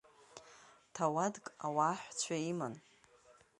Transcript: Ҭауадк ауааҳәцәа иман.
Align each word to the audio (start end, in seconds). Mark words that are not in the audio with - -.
Ҭауадк 0.93 1.45
ауааҳәцәа 1.65 2.35
иман. 2.51 2.75